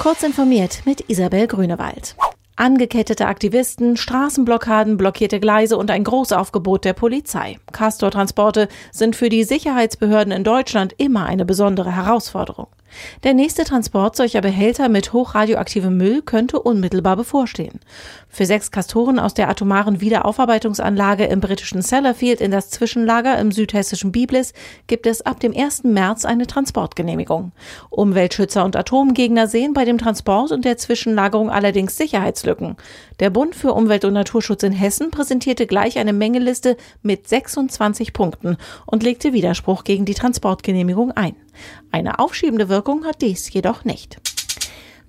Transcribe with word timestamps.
Kurz 0.00 0.22
informiert 0.22 0.80
mit 0.86 1.10
Isabel 1.10 1.46
Grünewald. 1.46 2.16
Angekettete 2.56 3.26
Aktivisten, 3.26 3.98
Straßenblockaden, 3.98 4.96
blockierte 4.96 5.40
Gleise 5.40 5.76
und 5.76 5.90
ein 5.90 6.04
Großaufgebot 6.04 6.86
der 6.86 6.94
Polizei. 6.94 7.58
Castor-Transporte 7.70 8.68
sind 8.92 9.14
für 9.14 9.28
die 9.28 9.44
Sicherheitsbehörden 9.44 10.32
in 10.32 10.42
Deutschland 10.42 10.94
immer 10.96 11.26
eine 11.26 11.44
besondere 11.44 11.94
Herausforderung. 11.94 12.68
Der 13.24 13.34
nächste 13.34 13.64
Transport 13.64 14.16
solcher 14.16 14.40
Behälter 14.40 14.88
mit 14.88 15.12
hochradioaktivem 15.12 15.96
Müll 15.96 16.22
könnte 16.22 16.60
unmittelbar 16.60 17.16
bevorstehen. 17.16 17.80
Für 18.28 18.46
sechs 18.46 18.70
Kastoren 18.70 19.18
aus 19.18 19.34
der 19.34 19.48
atomaren 19.48 20.00
Wiederaufarbeitungsanlage 20.00 21.24
im 21.24 21.40
britischen 21.40 21.82
Sellafield 21.82 22.40
in 22.40 22.50
das 22.50 22.70
Zwischenlager 22.70 23.38
im 23.38 23.52
südhessischen 23.52 24.12
Biblis 24.12 24.52
gibt 24.86 25.06
es 25.06 25.22
ab 25.22 25.40
dem 25.40 25.56
1. 25.56 25.84
März 25.84 26.24
eine 26.24 26.46
Transportgenehmigung. 26.46 27.52
Umweltschützer 27.90 28.64
und 28.64 28.76
Atomgegner 28.76 29.46
sehen 29.46 29.72
bei 29.72 29.84
dem 29.84 29.98
Transport 29.98 30.52
und 30.52 30.64
der 30.64 30.76
Zwischenlagerung 30.76 31.50
allerdings 31.50 31.96
Sicherheitslücken. 31.96 32.76
Der 33.20 33.30
Bund 33.30 33.54
für 33.54 33.72
Umwelt 33.72 34.04
und 34.04 34.14
Naturschutz 34.14 34.62
in 34.62 34.72
Hessen 34.72 35.10
präsentierte 35.10 35.66
gleich 35.66 35.98
eine 35.98 36.12
Mengeliste 36.12 36.76
mit 37.02 37.28
26 37.28 38.12
Punkten 38.12 38.56
und 38.86 39.02
legte 39.02 39.32
Widerspruch 39.32 39.84
gegen 39.84 40.04
die 40.04 40.14
Transportgenehmigung 40.14 41.12
ein. 41.12 41.36
Eine 41.90 42.18
aufschiebende 42.18 42.68
Wirkung 42.68 43.04
hat 43.04 43.22
dies 43.22 43.52
jedoch 43.52 43.84
nicht. 43.84 44.20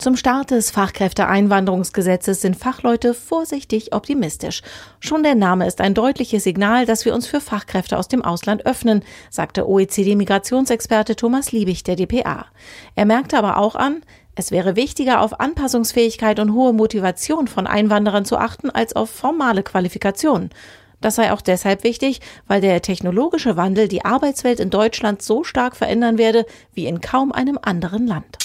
Zum 0.02 0.16
Start 0.16 0.49
des 0.49 0.72
Fachkräfteeinwanderungsgesetzes 0.72 2.41
sind 2.41 2.55
Fachleute 2.55 3.13
vorsichtig 3.13 3.94
optimistisch. 3.94 4.63
Schon 4.99 5.22
der 5.22 5.35
Name 5.35 5.68
ist 5.68 5.80
ein 5.80 5.94
deutliches 5.94 6.44
Signal, 6.44 6.88
dass 6.88 7.05
wir 7.05 7.13
uns 7.13 7.27
für 7.27 7.40
Fachkräfte 7.40 7.99
aus 7.99 8.08
dem 8.08 8.23
Ausland 8.23 8.66
öffnen, 8.66 9.04
sagte 9.30 9.70
OECD-Migrationsexperte 9.70 11.16
Thomas 11.16 11.52
Liebig 11.52 11.84
der 11.84 11.98
DPA. 11.98 12.48
Er 12.96 13.05
merkte 13.05 13.38
aber 13.38 13.58
auch 13.58 13.76
an, 13.76 14.02
es 14.34 14.49
wäre 14.49 14.76
wichtiger, 14.76 15.21
auf 15.21 15.40
Anpassungsfähigkeit 15.40 16.40
und 16.40 16.54
hohe 16.54 16.73
Motivation 16.73 17.48
von 17.48 17.68
Einwanderern 17.68 18.26
zu 18.26 18.38
achten, 18.38 18.71
als 18.71 18.96
auf 18.96 19.12
formale 19.12 19.62
Qualifikationen. 19.62 20.49
Das 21.02 21.16
sei 21.16 21.34
auch 21.34 21.41
deshalb 21.41 21.84
wichtig, 21.84 22.21
weil 22.48 22.62
der 22.62 22.82
technologische 22.82 23.57
Wandel 23.57 23.88
die 23.88 24.05
Arbeitswelt 24.05 24.60
in 24.60 24.70
Deutschland 24.70 25.21
so 25.21 25.44
stark 25.44 25.76
verändern 25.76 26.18
werde 26.18 26.46
wie 26.74 26.85
in 26.85 27.02
kaum 27.02 27.32
einem 27.32 27.60
anderen 27.62 28.07
Land. 28.07 28.38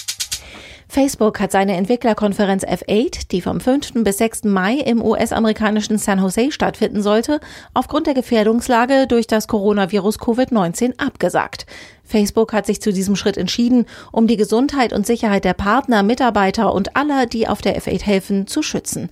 Facebook 0.89 1.41
hat 1.41 1.51
seine 1.51 1.75
Entwicklerkonferenz 1.75 2.63
F8, 2.63 3.27
die 3.29 3.41
vom 3.41 3.59
5. 3.59 4.03
bis 4.03 4.19
6. 4.19 4.45
Mai 4.45 4.75
im 4.75 5.03
US-amerikanischen 5.03 5.97
San 5.97 6.19
Jose 6.19 6.51
stattfinden 6.51 7.01
sollte, 7.01 7.41
aufgrund 7.73 8.07
der 8.07 8.13
Gefährdungslage 8.13 9.05
durch 9.05 9.27
das 9.27 9.49
Coronavirus 9.49 10.17
Covid-19 10.19 10.97
abgesagt. 10.97 11.65
Facebook 12.05 12.53
hat 12.53 12.65
sich 12.65 12.81
zu 12.81 12.93
diesem 12.93 13.17
Schritt 13.17 13.35
entschieden, 13.35 13.85
um 14.13 14.27
die 14.27 14.37
Gesundheit 14.37 14.93
und 14.93 15.05
Sicherheit 15.05 15.43
der 15.43 15.53
Partner, 15.53 16.03
Mitarbeiter 16.03 16.73
und 16.73 16.95
aller, 16.95 17.25
die 17.25 17.49
auf 17.49 17.61
der 17.61 17.77
F8 17.77 18.03
helfen, 18.03 18.47
zu 18.47 18.63
schützen. 18.63 19.09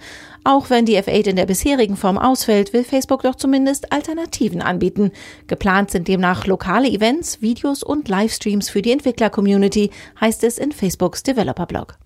Auch 0.47 0.69
wenn 0.69 0.85
die 0.85 0.95
F8 0.95 1.27
in 1.27 1.37
der 1.37 1.47
bisherigen 1.47 1.97
Form 1.97 2.19
ausfällt, 2.19 2.71
will 2.71 2.83
Facebook 2.83 3.23
doch 3.23 3.33
zumindest 3.33 3.91
Alternativen 3.91 4.61
anbieten. 4.61 5.11
Geplant 5.47 5.89
sind 5.89 6.07
demnach 6.07 6.45
lokale 6.45 6.87
Events, 6.87 7.41
Videos 7.41 7.81
und 7.81 8.07
Livestreams 8.07 8.69
für 8.69 8.83
die 8.83 8.91
Entwickler-Community, 8.91 9.89
heißt 10.21 10.43
es 10.43 10.59
in 10.59 10.71
Facebooks 10.71 11.23
Developer-Blog. 11.23 11.97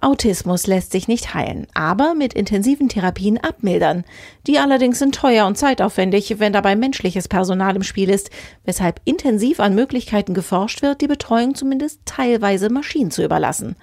Autismus 0.00 0.66
lässt 0.66 0.92
sich 0.92 1.08
nicht 1.08 1.34
heilen, 1.34 1.66
aber 1.74 2.14
mit 2.14 2.34
intensiven 2.34 2.88
Therapien 2.88 3.38
abmildern. 3.38 4.04
Die 4.46 4.58
allerdings 4.58 4.98
sind 4.98 5.14
teuer 5.14 5.46
und 5.46 5.56
zeitaufwendig, 5.56 6.38
wenn 6.38 6.52
dabei 6.52 6.76
menschliches 6.76 7.28
Personal 7.28 7.76
im 7.76 7.82
Spiel 7.82 8.10
ist, 8.10 8.30
weshalb 8.64 9.00
intensiv 9.04 9.60
an 9.60 9.74
Möglichkeiten 9.74 10.34
geforscht 10.34 10.82
wird, 10.82 11.00
die 11.00 11.06
Betreuung 11.06 11.54
zumindest 11.54 12.00
teilweise 12.04 12.70
Maschinen 12.70 13.10
zu 13.10 13.24
überlassen. 13.24 13.76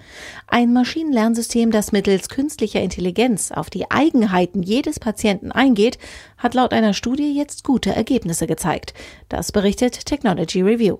Ein 0.46 0.72
Maschinenlernsystem, 0.72 1.70
das 1.70 1.92
mittels 1.92 2.28
künstlicher 2.28 2.80
Intelligenz 2.80 3.50
auf 3.50 3.70
die 3.70 3.90
Eigenheiten 3.90 4.62
jedes 4.62 5.00
Patienten 5.00 5.52
eingeht, 5.52 5.98
hat 6.38 6.54
laut 6.54 6.72
einer 6.72 6.94
Studie 6.94 7.34
jetzt 7.34 7.64
gute 7.64 7.94
Ergebnisse 7.94 8.46
gezeigt. 8.46 8.94
Das 9.28 9.52
berichtet 9.52 10.06
Technology 10.06 10.62
Review. 10.62 10.98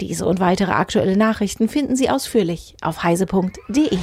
Diese 0.00 0.26
und 0.26 0.38
weitere 0.38 0.72
aktuelle 0.72 1.16
Nachrichten 1.16 1.68
finden 1.68 1.96
Sie 1.96 2.08
ausführlich 2.08 2.76
auf 2.82 3.02
heise.de. 3.02 3.98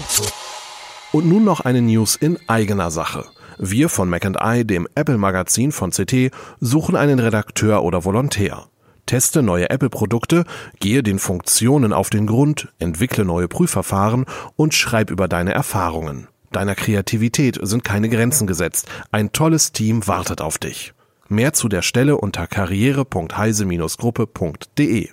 Und 1.16 1.28
nun 1.30 1.46
noch 1.46 1.62
eine 1.62 1.82
News 1.82 2.18
in 2.18 2.38
eigener 2.48 2.92
Sache. 2.92 3.24
Wir 3.58 3.88
von 3.88 4.10
Mac 4.10 4.26
I, 4.26 4.66
dem 4.66 4.86
Apple-Magazin 4.96 5.72
von 5.72 5.92
CT, 5.92 6.30
suchen 6.60 6.98
einen 6.98 7.20
Redakteur 7.20 7.84
oder 7.84 8.04
Volontär. 8.04 8.66
Teste 9.06 9.42
neue 9.42 9.70
Apple-Produkte, 9.70 10.44
gehe 10.82 11.04
den 11.04 11.20
Funktionen 11.20 11.94
auf 11.94 12.10
den 12.10 12.28
Grund, 12.28 12.68
entwickle 12.80 13.24
neue 13.24 13.48
Prüfverfahren 13.48 14.26
und 14.58 14.74
schreib 14.74 15.10
über 15.10 15.30
deine 15.30 15.54
Erfahrungen. 15.54 16.28
Deiner 16.52 16.76
Kreativität 16.76 17.60
sind 17.62 17.86
keine 17.86 18.10
Grenzen 18.10 18.46
gesetzt. 18.46 18.90
Ein 19.14 19.32
tolles 19.32 19.72
Team 19.72 20.06
wartet 20.08 20.42
auf 20.42 20.58
dich. 20.58 20.94
Mehr 21.30 21.54
zu 21.54 21.70
der 21.70 21.82
Stelle 21.82 22.18
unter 22.18 22.46
karriere.heise-gruppe.de 22.46 25.12